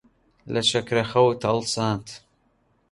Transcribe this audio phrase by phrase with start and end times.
[0.53, 2.07] لە شەکرەخەوت هەڵساند.